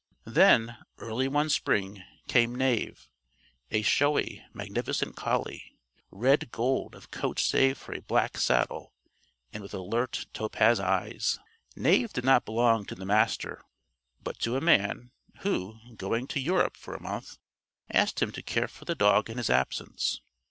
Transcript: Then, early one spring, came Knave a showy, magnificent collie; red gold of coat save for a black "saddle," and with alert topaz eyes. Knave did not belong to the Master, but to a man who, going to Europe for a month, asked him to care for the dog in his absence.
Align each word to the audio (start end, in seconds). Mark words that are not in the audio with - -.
Then, 0.25 0.79
early 0.97 1.27
one 1.27 1.47
spring, 1.51 2.01
came 2.27 2.55
Knave 2.55 3.07
a 3.69 3.83
showy, 3.83 4.43
magnificent 4.51 5.15
collie; 5.15 5.77
red 6.09 6.49
gold 6.51 6.95
of 6.95 7.11
coat 7.11 7.37
save 7.37 7.77
for 7.77 7.93
a 7.93 8.01
black 8.01 8.35
"saddle," 8.39 8.95
and 9.53 9.61
with 9.61 9.75
alert 9.75 10.25
topaz 10.33 10.79
eyes. 10.79 11.37
Knave 11.75 12.13
did 12.13 12.23
not 12.25 12.45
belong 12.45 12.85
to 12.85 12.95
the 12.95 13.05
Master, 13.05 13.61
but 14.23 14.39
to 14.39 14.57
a 14.57 14.59
man 14.59 15.11
who, 15.41 15.77
going 15.95 16.25
to 16.29 16.39
Europe 16.39 16.77
for 16.77 16.95
a 16.95 16.99
month, 17.03 17.37
asked 17.91 18.23
him 18.23 18.31
to 18.31 18.41
care 18.41 18.67
for 18.67 18.85
the 18.85 18.95
dog 18.95 19.29
in 19.29 19.37
his 19.37 19.51
absence. 19.51 20.19